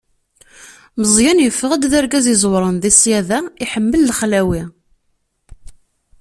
Meẓyan 0.99 1.41
yeffeɣ-d 1.43 1.83
d 1.91 1.93
argaz 1.99 2.25
iẓewren 2.33 2.77
di 2.83 2.91
ṣṣyada, 2.97 3.39
iḥemmel 3.63 4.01
lexlawi. 4.03 4.63